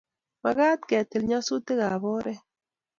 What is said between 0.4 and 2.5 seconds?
Makat ketil nyasutik ab oret